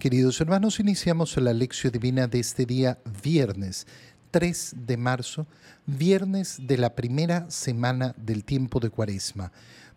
[0.00, 3.86] Queridos hermanos, iniciamos la lección divina de este día viernes
[4.30, 5.46] 3 de marzo,
[5.84, 9.52] viernes de la primera semana del tiempo de Cuaresma.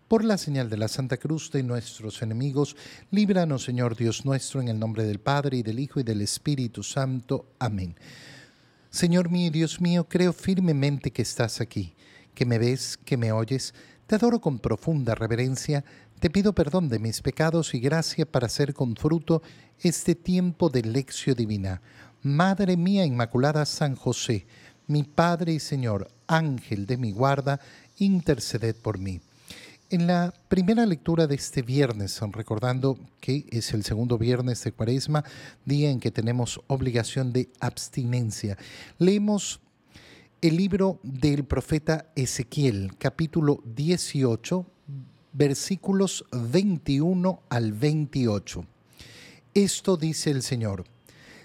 [0.10, 2.76] Por la señal de la Santa Cruz de nuestros enemigos,
[3.12, 6.84] líbranos Señor Dios nuestro, en el nombre del Padre y del Hijo y del Espíritu
[6.84, 7.46] Santo.
[7.58, 7.96] Amén.
[8.90, 11.94] Señor mío Dios mío, creo firmemente que estás aquí,
[12.36, 13.74] que me ves, que me oyes.
[14.06, 15.86] Te adoro con profunda reverencia
[16.24, 19.42] te pido perdón de mis pecados y gracia para hacer con fruto
[19.82, 21.82] este tiempo de lección divina.
[22.22, 24.46] Madre mía Inmaculada San José,
[24.88, 27.60] mi Padre y Señor, Ángel de mi guarda,
[27.98, 29.20] interceded por mí.
[29.90, 35.26] En la primera lectura de este viernes, recordando que es el segundo viernes de Cuaresma,
[35.66, 38.58] día en que tenemos obligación de abstinencia,
[38.98, 39.60] leemos
[40.40, 44.66] el libro del profeta Ezequiel, capítulo 18,
[45.34, 48.66] versículos 21 al 28.
[49.56, 50.86] Esto dice el Señor,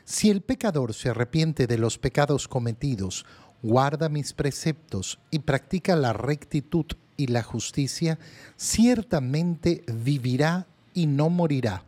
[0.04, 3.26] si el pecador se arrepiente de los pecados cometidos,
[3.62, 8.18] guarda mis preceptos y practica la rectitud y la justicia,
[8.56, 11.84] ciertamente vivirá y no morirá.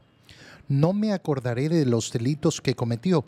[0.68, 3.24] No me acordaré de los delitos que cometió,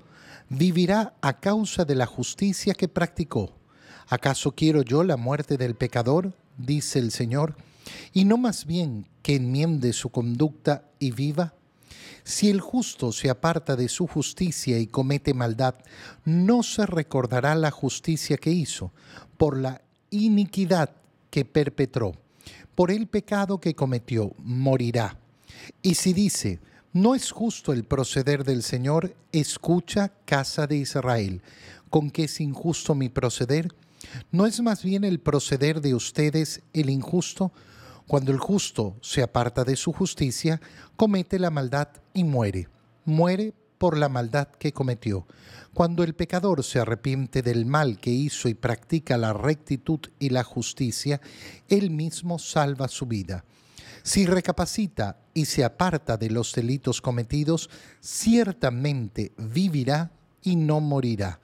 [0.49, 3.53] vivirá a causa de la justicia que practicó.
[4.09, 6.33] ¿Acaso quiero yo la muerte del pecador?
[6.59, 7.57] dice el Señor
[8.13, 11.55] y no más bien que enmiende su conducta y viva?
[12.25, 15.75] Si el justo se aparta de su justicia y comete maldad,
[16.25, 18.93] no se recordará la justicia que hizo,
[19.37, 20.91] por la iniquidad
[21.31, 22.13] que perpetró,
[22.75, 25.19] por el pecado que cometió, morirá.
[25.83, 26.61] Y si dice,
[26.93, 31.43] no es justo el proceder del Señor, escucha, casa de Israel,
[31.91, 33.69] con que es injusto mi proceder,
[34.31, 37.53] ¿no es más bien el proceder de ustedes el injusto?
[38.07, 40.61] Cuando el justo se aparta de su justicia,
[40.97, 42.69] comete la maldad y muere.
[43.05, 45.27] Muere por la maldad que cometió.
[45.75, 50.45] Cuando el pecador se arrepiente del mal que hizo y practica la rectitud y la
[50.45, 51.21] justicia,
[51.69, 53.45] él mismo salva su vida.
[54.03, 57.71] Si recapacita y se aparta de los delitos cometidos,
[58.01, 60.11] ciertamente vivirá
[60.43, 61.41] y no morirá.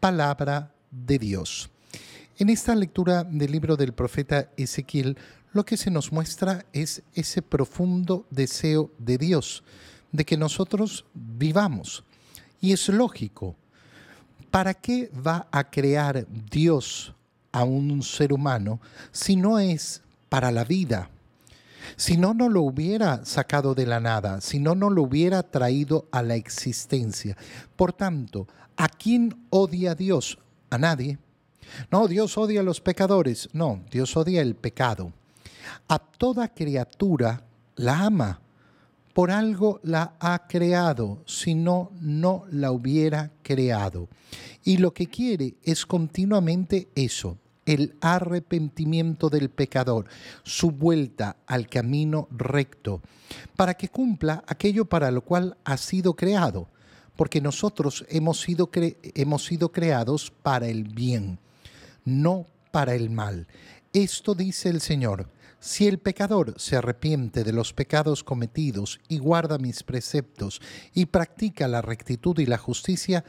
[0.00, 1.70] Palabra de Dios.
[2.40, 5.18] En esta lectura del libro del profeta Ezequiel
[5.52, 9.64] lo que se nos muestra es ese profundo deseo de Dios,
[10.12, 12.04] de que nosotros vivamos.
[12.60, 13.56] Y es lógico.
[14.52, 17.12] ¿Para qué va a crear Dios
[17.50, 21.10] a un ser humano si no es para la vida?
[21.96, 26.06] Si no, no lo hubiera sacado de la nada, si no, no lo hubiera traído
[26.12, 27.36] a la existencia.
[27.74, 30.38] Por tanto, ¿a quién odia Dios?
[30.70, 31.18] A nadie.
[31.90, 33.48] No, Dios odia a los pecadores.
[33.52, 35.12] No, Dios odia el pecado.
[35.88, 37.44] A toda criatura
[37.76, 38.40] la ama.
[39.14, 44.08] Por algo la ha creado, si no, no la hubiera creado.
[44.62, 47.36] Y lo que quiere es continuamente eso,
[47.66, 50.06] el arrepentimiento del pecador,
[50.44, 53.02] su vuelta al camino recto,
[53.56, 56.68] para que cumpla aquello para lo cual ha sido creado,
[57.16, 61.38] porque nosotros hemos sido, hemos sido creados para el bien,
[62.08, 63.46] no para el mal.
[63.92, 65.30] Esto dice el Señor,
[65.60, 70.60] si el pecador se arrepiente de los pecados cometidos y guarda mis preceptos
[70.94, 73.24] y practica la rectitud y la justicia,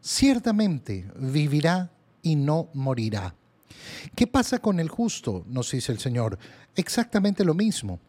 [0.00, 3.34] ciertamente vivirá y no morirá.
[4.14, 5.44] ¿Qué pasa con el justo?
[5.46, 6.38] Nos dice el Señor.
[6.74, 8.00] Exactamente lo mismo.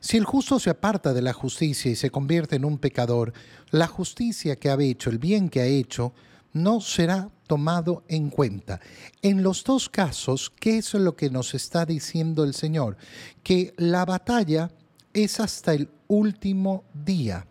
[0.00, 3.32] Si el justo se aparta de la justicia y se convierte en un pecador,
[3.70, 6.14] la justicia que ha hecho, el bien que ha hecho,
[6.52, 8.80] no será tomado en cuenta.
[9.22, 12.96] En los dos casos, ¿qué es lo que nos está diciendo el Señor?
[13.42, 14.70] Que la batalla
[15.12, 17.46] es hasta el último día.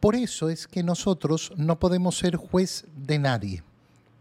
[0.00, 3.62] Por eso es que nosotros no podemos ser juez de nadie.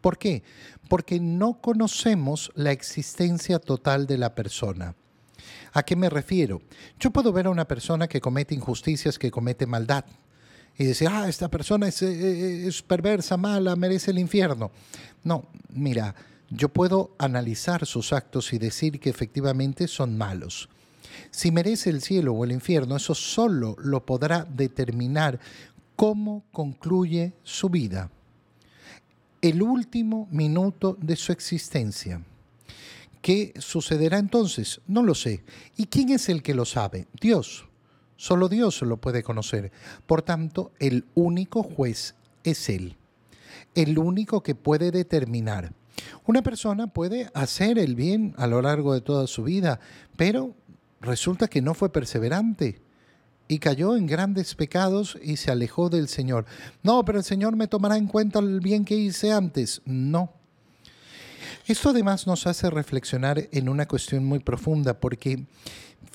[0.02, 0.44] ¿Por qué?
[0.90, 4.96] Porque no conocemos la existencia total de la persona.
[5.74, 6.62] ¿A qué me refiero?
[7.00, 10.06] Yo puedo ver a una persona que comete injusticias, que comete maldad,
[10.80, 14.72] y decir, ah, esta persona es, eh, eh, es perversa, mala, merece el infierno.
[15.26, 16.16] No, mira,
[16.50, 20.70] yo puedo analizar sus actos y decir que efectivamente son malos.
[21.32, 25.42] Si merece el cielo o el infierno, eso solo lo podrá determinar
[25.98, 28.10] cómo concluye su vida.
[29.42, 32.24] El último minuto de su existencia.
[33.22, 34.80] ¿Qué sucederá entonces?
[34.88, 35.44] No lo sé.
[35.76, 37.08] ¿Y quién es el que lo sabe?
[37.20, 37.69] Dios.
[38.20, 39.72] Solo Dios lo puede conocer.
[40.06, 42.98] Por tanto, el único juez es Él.
[43.76, 45.72] El único que puede determinar.
[46.26, 49.80] Una persona puede hacer el bien a lo largo de toda su vida,
[50.18, 50.54] pero
[51.00, 52.82] resulta que no fue perseverante.
[53.48, 56.46] y cayó en grandes pecados y se alejó del Señor.
[56.84, 59.82] No, pero el Señor me tomará en cuenta el bien que hice antes.
[59.86, 60.34] No.
[61.66, 65.46] Esto además nos hace reflexionar en una cuestión muy profunda porque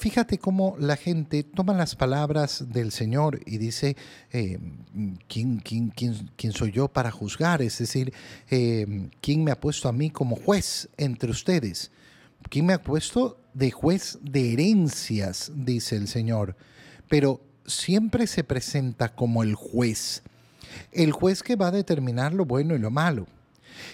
[0.04, 3.96] fíjate cómo la gente toma las palabras del Señor y dice,
[4.32, 4.58] eh,
[5.28, 5.88] ¿quién, quién,
[6.36, 7.62] quién, soy yo para juzgar?
[7.62, 8.12] Es decir,
[8.50, 11.90] eh, ¿quién me ha puesto a mí como juez entre ustedes?
[12.50, 15.50] ¿Quién me ha puesto de juez de herencias?
[15.54, 16.54] Dice el Señor.
[17.08, 20.22] Pero siempre se presenta como el juez,
[20.92, 23.26] el juez que va a determinar lo bueno y lo malo.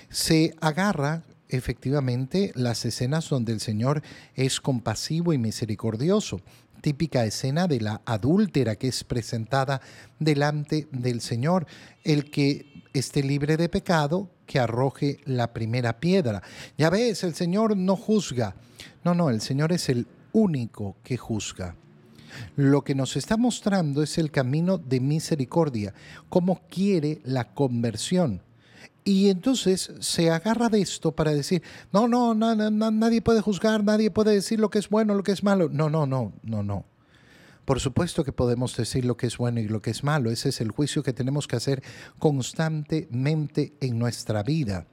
[0.09, 4.03] Se agarra efectivamente las escenas donde el Señor
[4.35, 6.41] es compasivo y misericordioso.
[6.81, 9.81] Típica escena de la adúltera que es presentada
[10.19, 11.67] delante del Señor.
[12.05, 16.43] El que esté libre de pecado, que arroje la primera piedra.
[16.79, 18.57] Ya ves, el Señor no juzga.
[19.05, 21.77] No, no, el Señor es el único que juzga.
[22.57, 25.95] Lo que nos está mostrando es el camino de misericordia,
[26.29, 28.43] cómo quiere la conversión.
[29.05, 31.63] Y entonces se agarra de esto para decir,
[31.93, 35.43] no, no, nadie puede juzgar, nadie puede decir lo que es bueno, lo que es
[35.43, 35.69] malo.
[35.71, 36.85] No, no, no, no, no.
[37.65, 40.31] Por supuesto que podemos decir lo que es bueno y lo que es malo.
[40.31, 41.83] Ese es el juicio que tenemos que hacer
[42.19, 44.87] constantemente en nuestra vida.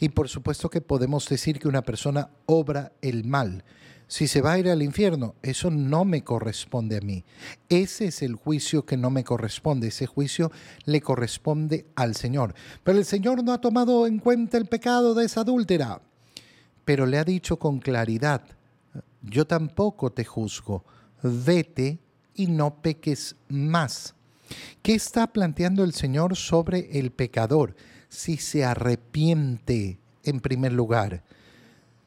[0.00, 3.64] Y por supuesto que podemos decir que una persona obra el mal.
[4.08, 7.24] Si se va a ir al infierno, eso no me corresponde a mí.
[7.68, 9.88] Ese es el juicio que no me corresponde.
[9.88, 10.50] Ese juicio
[10.86, 12.54] le corresponde al Señor.
[12.82, 16.00] Pero el Señor no ha tomado en cuenta el pecado de esa adúltera.
[16.86, 18.40] Pero le ha dicho con claridad,
[19.20, 20.84] yo tampoco te juzgo.
[21.22, 21.98] Vete
[22.34, 24.14] y no peques más.
[24.80, 27.76] ¿Qué está planteando el Señor sobre el pecador?
[28.08, 31.22] Si se arrepiente en primer lugar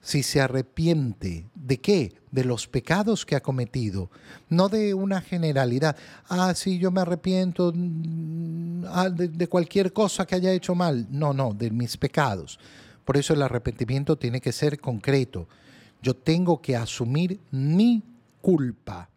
[0.02, 2.14] si se arrepiente de qué?
[2.32, 4.10] De los pecados que ha cometido,
[4.50, 5.96] no de una generalidad.
[6.28, 11.08] Ah, sí, yo me arrepiento mm, ah, de, cualquier cosa que haya hecho mal.
[11.12, 12.60] No, no, de mis pecados.
[13.06, 15.48] Por eso el arrepentimiento tiene que ser concreto.
[16.02, 18.02] Yo tengo que asumir mi
[18.42, 19.10] culpa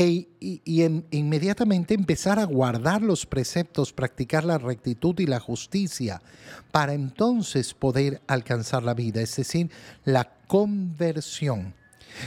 [0.00, 0.62] e, y,
[1.10, 6.22] inmediatamente empezar a guardar los preceptos, practicar la rectitud y la justicia,
[6.70, 9.72] para entonces poder alcanzar la vida, es decir,
[10.04, 11.74] la conversión.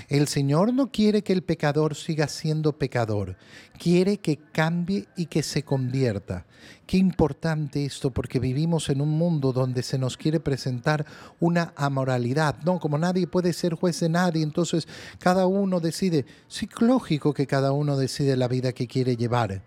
[0.10, 3.38] El Señor no quiere que el pecador siga siendo pecador,
[3.78, 6.46] quiere que cambie y que se convierta.
[6.86, 11.06] Qué importante esto porque vivimos en un mundo donde se nos quiere presentar
[11.40, 12.80] una amoralidad, ¿no?
[12.80, 14.88] Como nadie puede ser juez de nadie, entonces
[15.20, 16.26] cada uno decide.
[16.48, 19.64] Sí, lógico que cada uno decide la vida que quiere llevar,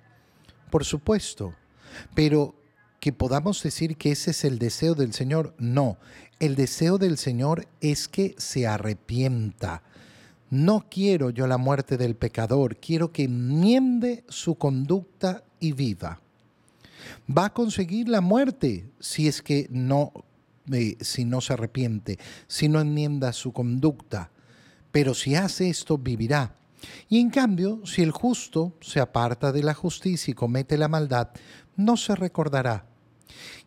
[0.71, 1.55] por supuesto,
[2.15, 2.55] pero
[3.01, 5.99] que podamos decir que ese es el deseo del Señor, no.
[6.41, 9.83] El deseo del Señor es que se arrepienta
[10.55, 16.21] no quiero yo la muerte del pecador, quiero que enmiende su conducta y viva.
[17.29, 20.13] Va a conseguir la muerte si es que no,
[20.73, 24.31] eh, si no se arrepiente, si no enmienda su conducta.
[24.93, 26.55] Pero si hace esto, vivirá.
[27.09, 31.31] Y en cambio, si el justo se aparta de la justicia y comete la maldad,
[31.75, 32.87] no se recordará.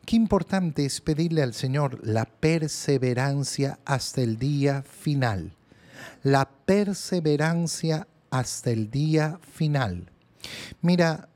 [0.05, 5.57] Qué importante es pedirle al Señor la perseverancia hasta el día final
[6.23, 10.09] la perseverancia hasta el día final.
[10.81, 11.29] Mira,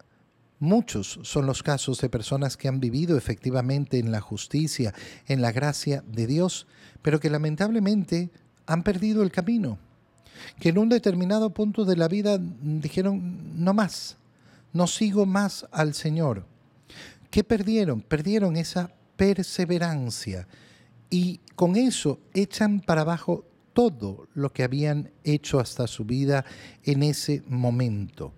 [0.60, 4.94] muchos son los casos de personas que han vivido efectivamente en la justicia,
[5.28, 6.68] en la gracia de Dios,
[7.02, 8.30] pero que lamentablemente
[8.68, 9.78] han perdido el camino,
[10.60, 14.18] que en un determinado punto de la vida dijeron, no más,
[14.74, 16.46] no sigo más al Señor.
[17.30, 18.02] ¿Qué perdieron?
[18.02, 20.48] Perdieron esa perseverancia
[21.10, 26.46] y con eso echan para abajo todo lo que habían hecho hasta su vida
[26.84, 28.34] en ese momento.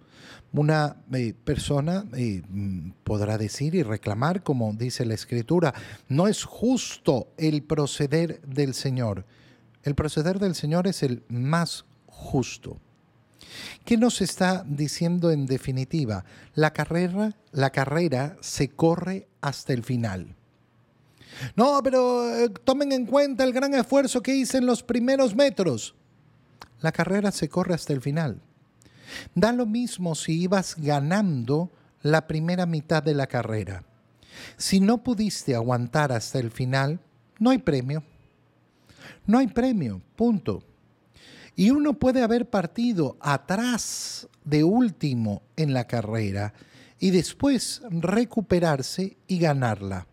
[0.51, 5.73] Una eh, persona eh, mm, podrá decir y reclamar, como dice la Escritura,
[6.07, 9.25] no es justo el proceder del Señor.
[9.83, 12.79] El proceder del Señor es el más justo.
[13.83, 16.23] ¿Qué nos está diciendo en definitiva?
[16.53, 20.35] La carrera, la carrera se corre hasta el final.
[21.55, 25.95] No, pero eh, tomen en cuenta el gran esfuerzo que hice en los primeros metros.
[26.81, 28.41] La carrera se corre hasta el final.
[29.35, 31.71] Da lo mismo si ibas ganando
[32.01, 33.83] la primera mitad de la carrera.
[34.57, 36.99] Si no pudiste aguantar hasta el final,
[37.39, 38.03] no hay premio.
[39.25, 40.63] No hay premio, punto.
[41.55, 46.53] Y uno puede haber partido atrás de último en la carrera
[46.99, 50.07] y después recuperarse y ganarla.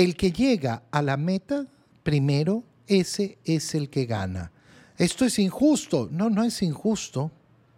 [0.00, 1.66] El que llega a la meta
[2.02, 4.50] primero, ese es el que gana.
[4.96, 6.08] Esto es injusto.
[6.10, 7.30] No, no es injusto,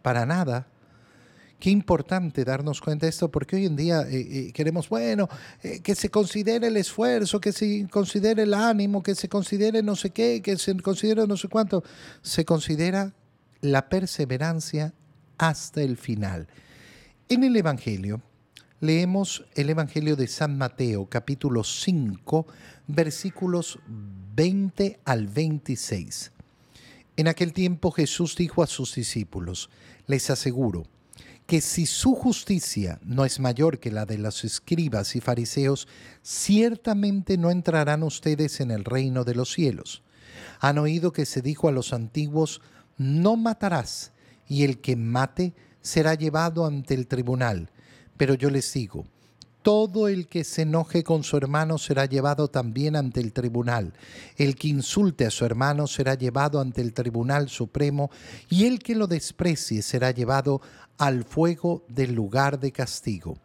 [0.03, 0.69] para nada.
[1.59, 5.29] Qué importante darnos cuenta de esto, porque hoy en día eh, eh, queremos, bueno,
[5.65, 9.97] eh, que se considere el esfuerzo, que se considere el ánimo, que se considere no
[9.97, 11.83] sé qué, que se considere no sé cuánto.
[12.23, 13.13] Se considera
[13.63, 14.95] la perseverancia
[15.39, 16.47] hasta el final.
[17.29, 18.23] En el Evangelio,
[18.83, 22.49] leemos el Evangelio de San Mateo, capítulo 5,
[22.89, 23.79] versículos
[24.35, 26.33] 20 al 26.
[27.17, 29.71] En aquel tiempo Jesús dijo a sus discípulos,
[30.09, 30.83] les aseguro
[31.47, 35.87] que si su justicia no es mayor que la de los escribas y fariseos,
[36.23, 40.03] ciertamente no entrarán ustedes en el reino de los cielos.
[40.59, 42.61] Han oído que se dijo a los antiguos,
[42.99, 44.11] no matarás,
[44.49, 47.71] y el que mate será llevado ante el tribunal.
[48.17, 49.07] Pero yo les digo,
[49.63, 53.93] todo el que se enoje con su hermano será llevado también ante el tribunal.
[54.37, 58.11] El que insulte a su hermano será llevado ante el tribunal supremo
[58.51, 60.61] y el que lo desprecie será llevado
[60.99, 63.39] al fuego del lugar de castigo.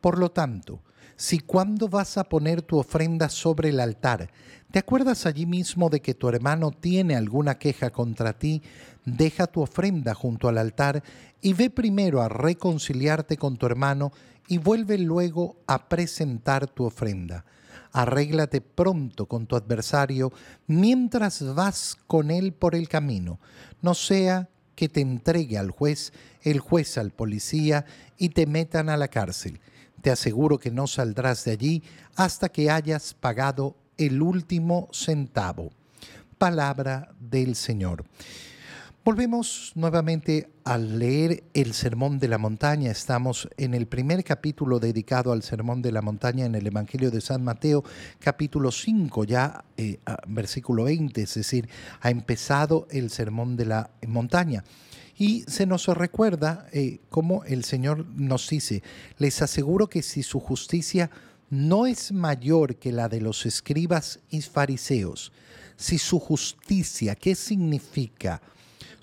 [0.00, 0.80] Por lo tanto,
[1.16, 4.30] si cuando vas a poner tu ofrenda sobre el altar,
[4.70, 8.62] te acuerdas allí mismo de que tu hermano tiene alguna queja contra ti,
[9.04, 11.02] deja tu ofrenda junto al altar
[11.40, 14.12] y ve primero a reconciliarte con tu hermano
[14.48, 17.44] y vuelve luego a presentar tu ofrenda.
[17.92, 20.32] Arréglate pronto con tu adversario
[20.66, 23.40] mientras vas con él por el camino,
[23.80, 27.86] no sea que te entregue al juez, el juez al policía
[28.18, 29.58] y te metan a la cárcel.
[30.06, 31.82] Te aseguro que no saldrás de allí
[32.14, 35.72] hasta que hayas pagado el último centavo.
[36.38, 38.04] Palabra del Señor.
[39.04, 42.92] Volvemos nuevamente a leer el Sermón de la Montaña.
[42.92, 47.20] Estamos en el primer capítulo dedicado al Sermón de la Montaña en el Evangelio de
[47.20, 47.82] San Mateo,
[48.20, 49.98] capítulo 5, ya eh,
[50.28, 51.68] versículo 20, es decir,
[52.00, 54.62] ha empezado el Sermón de la Montaña.
[55.18, 58.82] Y se nos recuerda eh, cómo el Señor nos dice,
[59.18, 61.10] les aseguro que si su justicia
[61.48, 65.32] no es mayor que la de los escribas y fariseos,
[65.76, 68.42] si su justicia, ¿qué significa?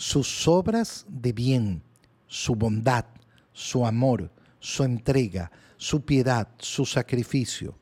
[0.04, 1.82] sus obras de bien,
[2.28, 3.06] su bondad,
[3.54, 4.30] su amor,
[4.60, 7.78] su entrega, su piedad, su sacrificio.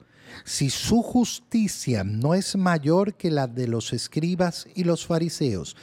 [0.45, 5.75] Si su justicia no es mayor que la de los escribas y los fariseos,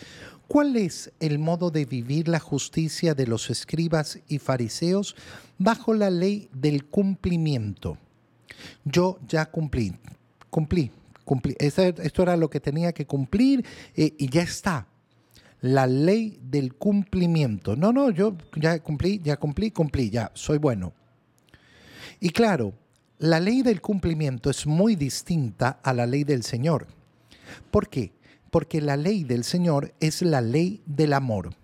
[0.48, 5.14] ¿cuál es el modo de vivir la justicia de los escribas y fariseos
[5.58, 7.98] bajo la ley del cumplimiento?
[8.84, 9.94] Yo ya cumplí,
[10.50, 10.90] cumplí,
[11.24, 11.54] cumplí.
[11.58, 13.64] Esto era lo que tenía que cumplir
[13.94, 14.88] eh, y ya está
[15.60, 17.76] la ley del cumplimiento.
[17.76, 20.92] No, no, yo ya cumplí, ya cumplí, cumplí, ya, soy bueno.
[22.20, 22.74] Y claro,
[23.18, 26.86] la ley del cumplimiento es muy distinta a la ley del Señor.
[27.70, 28.12] ¿Por qué?
[28.50, 31.54] Porque la ley del Señor es la ley del amor.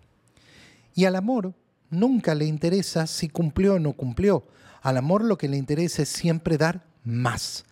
[0.94, 1.54] Y al amor
[1.90, 4.44] nunca le interesa si cumplió o no cumplió.
[4.82, 7.64] Al amor lo que le interesa es siempre dar más,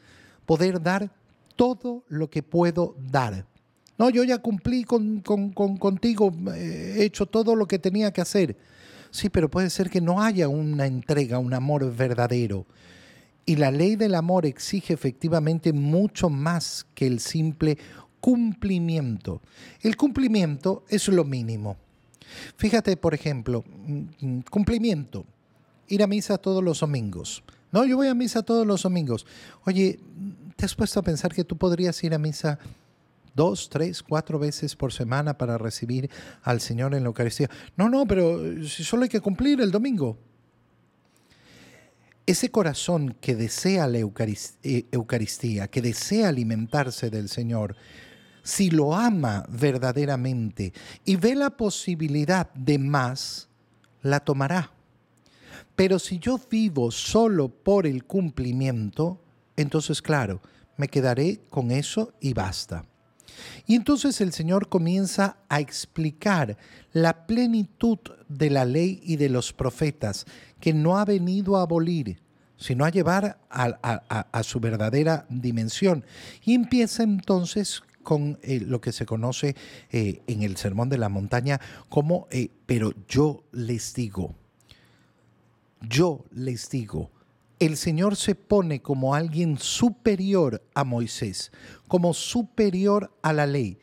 [0.46, 1.10] poder dar
[1.56, 3.46] todo lo que puedo dar.
[3.98, 8.56] No, yo ya cumplí con, contigo, he hecho todo lo que tenía que hacer.
[9.10, 12.66] Sí, pero puede ser que no haya una entrega, un amor verdadero.
[13.44, 17.76] Y la ley del amor exige efectivamente mucho más que el simple
[18.22, 19.42] cumplimiento.
[19.82, 21.76] El cumplimiento es lo mínimo.
[22.56, 23.64] Fíjate, por ejemplo,
[24.48, 25.26] cumplimiento,
[25.88, 27.42] ir a misa todos los domingos.
[27.72, 29.26] No, yo voy a misa todos los domingos.
[29.66, 29.98] Oye,
[30.56, 32.58] ¿te has puesto a pensar que tú podrías ir a misa
[33.34, 36.08] dos, tres, cuatro veces por semana para recibir
[36.42, 37.50] al Señor en la Eucaristía.
[37.76, 40.16] No, no, pero solo hay que cumplir el domingo.
[42.24, 47.74] Ese corazón que desea la eh, Eucaristía, que desea alimentarse del Señor,
[48.42, 50.72] si lo ama verdaderamente
[51.04, 53.48] y ve la posibilidad de más,
[54.02, 54.72] la tomará.
[55.76, 59.20] Pero si yo vivo solo por el cumplimiento,
[59.56, 60.40] entonces claro,
[60.76, 62.84] me quedaré con eso y basta.
[63.66, 66.56] Y entonces el Señor comienza a explicar
[66.92, 70.26] la plenitud de la ley y de los profetas,
[70.60, 72.20] que no ha venido a abolir,
[72.56, 76.04] sino a llevar a, su verdadera dimensión.
[76.44, 79.56] Y empieza entonces con eh, lo que se conoce
[79.90, 84.34] eh, en el Sermón de la Montaña como, eh, pero yo les digo,
[85.80, 87.10] yo les digo,
[87.58, 91.52] el Señor se pone como alguien superior a Moisés,
[91.86, 93.78] como superior a la ley.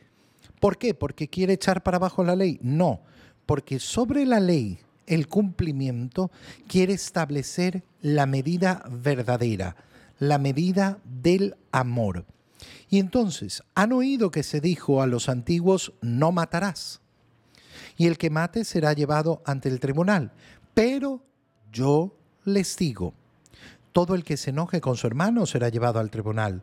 [0.60, 0.92] ¿Por qué?
[0.92, 2.58] ¿Porque quiere echar para abajo la ley?
[2.62, 3.00] No,
[3.46, 6.30] porque sobre la ley, el cumplimiento,
[6.68, 9.76] quiere establecer la medida verdadera,
[10.18, 12.26] la medida del amor.
[12.88, 17.00] Y entonces, han oído que se dijo a los antiguos, no matarás.
[17.96, 20.32] Y el que mate será llevado ante el tribunal.
[20.74, 21.22] Pero
[21.72, 23.14] yo les digo,
[23.92, 26.62] todo el que se enoje con su hermano será llevado al tribunal.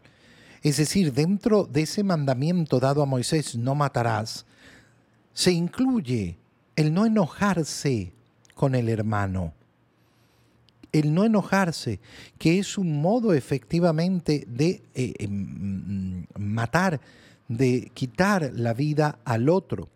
[0.63, 4.46] Es decir, dentro de ese mandamiento dado a Moisés, no matarás,
[5.34, 6.38] se incluye
[6.75, 8.13] el no enojarse
[8.56, 9.54] con el hermano.
[10.91, 12.00] El no enojarse,
[12.38, 17.00] que es un modo efectivamente de eh, em, matar,
[17.48, 19.89] de quitar la vida al otro.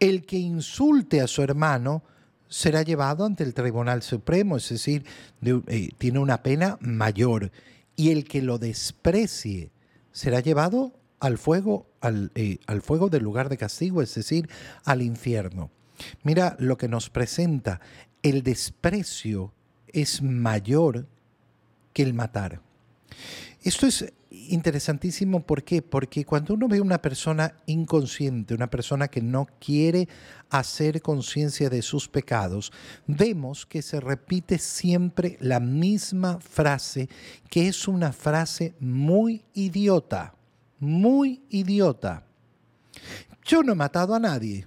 [0.00, 2.02] El que insulte a su hermano
[2.48, 5.04] será llevado ante el Tribunal Supremo, es decir,
[5.42, 7.50] eh, tiene una pena mayor.
[7.96, 9.70] Y el que lo desprecie
[10.12, 14.48] será llevado al fuego, al, eh, al fuego del lugar de castigo, es decir,
[14.84, 15.70] al infierno.
[16.22, 17.80] Mira lo que nos presenta.
[18.22, 19.52] El desprecio
[19.92, 21.06] es mayor
[21.92, 22.60] que el matar.
[23.62, 25.82] Esto es interesantísimo, ¿por qué?
[25.82, 30.08] Porque cuando uno ve una persona inconsciente, una persona que no quiere
[30.50, 32.72] hacer conciencia de sus pecados,
[33.06, 37.08] vemos que se repite siempre la misma frase,
[37.50, 40.34] que es una frase muy idiota,
[40.78, 42.24] muy idiota.
[43.44, 44.66] Yo no he matado a nadie.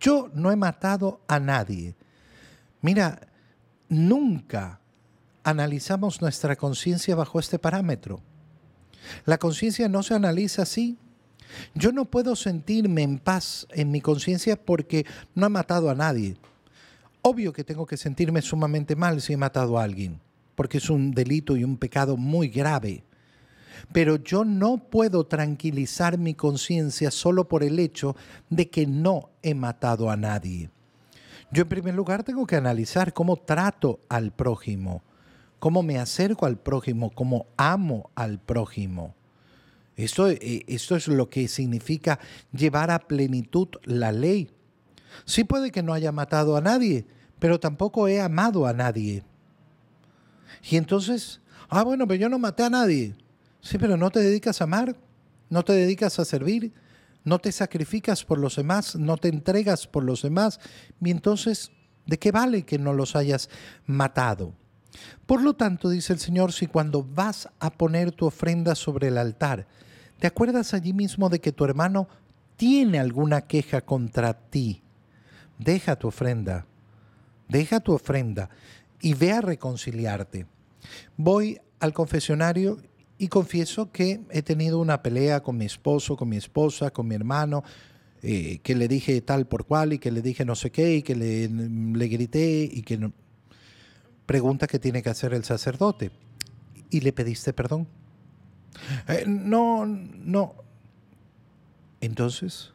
[0.00, 1.94] Yo no he matado a nadie.
[2.80, 3.20] Mira,
[3.90, 4.80] nunca
[5.44, 8.22] analizamos nuestra conciencia bajo este parámetro.
[9.26, 10.96] La conciencia no se analiza así.
[11.74, 15.04] Yo no puedo sentirme en paz en mi conciencia porque
[15.34, 16.36] no he matado a nadie.
[17.22, 20.20] Obvio que tengo que sentirme sumamente mal si he matado a alguien,
[20.54, 23.04] porque es un delito y un pecado muy grave.
[23.92, 28.14] Pero yo no puedo tranquilizar mi conciencia solo por el hecho
[28.48, 30.70] de que no he matado a nadie.
[31.52, 35.02] Yo en primer lugar tengo que analizar cómo trato al prójimo
[35.60, 39.14] cómo me acerco al prójimo, cómo amo al prójimo.
[39.94, 42.18] Esto, eh, esto es lo que significa
[42.50, 44.50] llevar a plenitud la ley.
[45.26, 47.06] Sí puede que no haya matado a nadie,
[47.38, 49.22] pero tampoco he amado a nadie.
[50.68, 53.14] Y entonces, ah, bueno, pero yo no maté a nadie.
[53.60, 54.96] Sí, pero no te dedicas a amar,
[55.50, 56.72] no te dedicas a servir,
[57.24, 60.60] no te sacrificas por los demás, no te entregas por los demás.
[61.00, 61.72] Y entonces,
[62.06, 63.48] ¿de qué vale que no los hayas
[63.86, 64.54] matado?
[65.26, 69.18] Por lo tanto, dice el Señor, si cuando vas a poner tu ofrenda sobre el
[69.18, 69.66] altar,
[70.18, 72.08] te acuerdas allí mismo de que tu hermano
[72.56, 74.82] tiene alguna queja contra ti,
[75.58, 76.66] deja tu ofrenda,
[77.48, 78.50] deja tu ofrenda
[79.00, 80.46] y ve a reconciliarte.
[81.16, 82.78] Voy al confesionario
[83.20, 87.14] y confieso que he tenido una pelea con mi esposo, con mi esposa, con mi
[87.14, 87.62] hermano,
[88.22, 91.02] eh, que le dije tal por cual y que le dije no sé qué y
[91.02, 93.12] que le, grité y que no
[94.24, 96.10] pregunta que tiene que hacer el sacerdote.
[96.88, 97.86] ¿Y le pediste perdón?
[99.06, 100.54] Eh, no, no.
[102.00, 102.72] Entonces,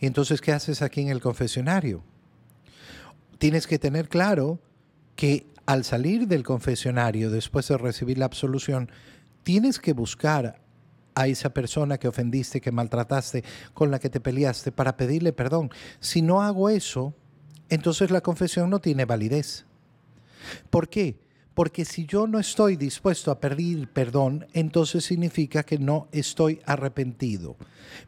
[0.00, 2.02] ¿y entonces qué haces aquí en el confesionario?
[3.36, 4.58] Tienes que tener claro
[5.16, 8.90] que al salir del confesionario, después de recibir la absolución,
[9.42, 10.60] tienes que buscar
[11.14, 13.42] a esa persona que ofendiste, que maltrataste,
[13.74, 15.70] con la que te peleaste, para pedirle perdón.
[15.98, 17.14] Si no hago eso,
[17.68, 19.64] entonces la confesión no tiene validez.
[20.70, 21.18] ¿Por qué?
[21.54, 27.56] Porque si yo no estoy dispuesto a pedir perdón, entonces significa que no estoy arrepentido.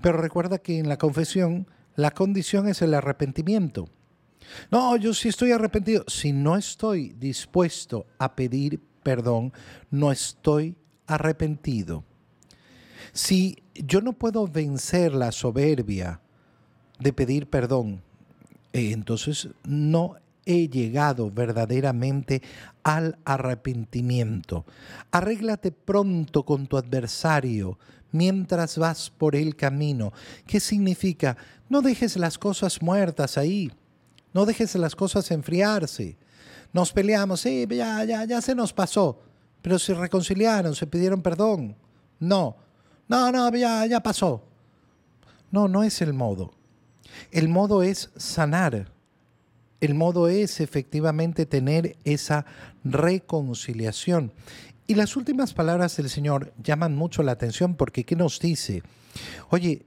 [0.02, 1.66] Pero recuerda que en la confesión
[1.96, 3.88] la condición es el arrepentimiento.
[4.70, 6.04] No, yo sí estoy arrepentido.
[6.06, 9.52] Si no estoy dispuesto a pedir perdón,
[9.90, 12.04] no estoy arrepentido.
[13.12, 16.20] Si yo no puedo vencer la soberbia
[16.98, 18.02] de pedir perdón,
[18.72, 22.42] eh, entonces no he llegado verdaderamente
[22.82, 24.64] al arrepentimiento.
[25.10, 27.78] Arréglate pronto con tu adversario
[28.12, 30.12] mientras vas por el camino.
[30.46, 31.36] ¿Qué significa?
[31.68, 33.70] No dejes las cosas muertas ahí.
[34.32, 36.16] No dejes las cosas enfriarse.
[36.72, 39.20] Nos peleamos, sí, ya, ya, ya se nos pasó.
[39.62, 41.76] Pero se reconciliaron, se pidieron perdón.
[42.20, 42.56] No,
[43.08, 44.42] no, no, ya, ya pasó.
[45.50, 46.52] No, no es el modo.
[47.30, 48.92] El modo es sanar
[49.80, 52.46] el modo es efectivamente tener esa
[52.84, 54.32] reconciliación.
[54.86, 58.82] Y las últimas palabras del Señor llaman mucho la atención porque ¿qué nos dice?
[59.50, 59.84] Oye,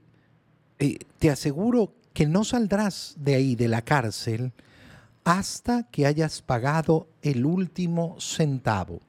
[0.78, 4.52] eh, te aseguro que no saldrás de ahí, de la cárcel,
[5.24, 9.00] hasta que hayas pagado el último centavo.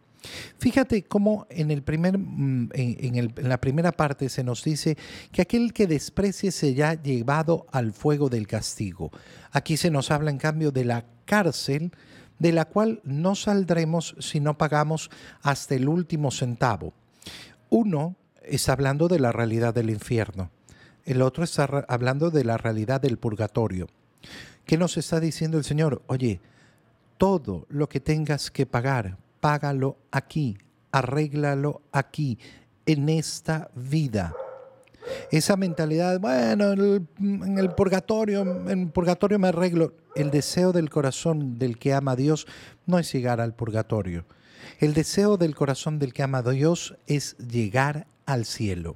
[0.58, 4.98] Fíjate cómo en, el primer, mm, en, la primera parte se nos dice
[5.32, 9.12] que aquel que desprecie será llevado al fuego del castigo.
[9.52, 11.92] Aquí se nos habla en cambio de la cárcel,
[12.40, 15.10] de la cual no saldremos si no pagamos
[15.42, 16.94] hasta el último centavo.
[17.70, 20.52] Uno está hablando de la realidad del infierno,
[21.06, 23.88] el otro está hablando de la realidad del purgatorio.
[24.66, 26.02] ¿Qué nos está diciendo el Señor?
[26.08, 26.40] Oye,
[27.18, 30.58] todo lo que tengas que pagar, págalo aquí,
[30.92, 32.40] arréglalo aquí,
[32.86, 34.34] en esta vida.
[35.32, 39.94] Esa mentalidad, bueno, en el, purgatorio, en el purgatorio me arreglo.
[40.16, 42.48] El deseo del corazón del que ama a Dios
[42.86, 44.26] no es llegar al purgatorio.
[44.80, 48.96] El deseo del corazón del que ama a Dios es llegar al cielo.